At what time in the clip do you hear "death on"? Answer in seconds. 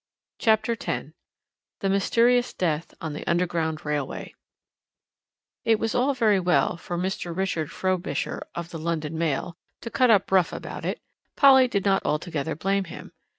2.53-3.13